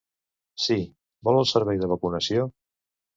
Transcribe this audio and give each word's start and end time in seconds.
Sí, 0.61 0.77
vol 1.29 1.37
el 1.41 1.47
servei 1.51 1.83
de 1.83 1.91
vacunació? 1.91 2.47